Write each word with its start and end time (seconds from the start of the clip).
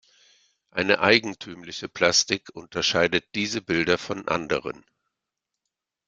Eine 0.71 1.01
eigentümliche 1.01 1.87
Plastik 1.87 2.49
unterscheidet 2.55 3.23
diese 3.35 3.61
Bilder 3.61 3.99
von 3.99 4.27
anderen. 4.27 4.83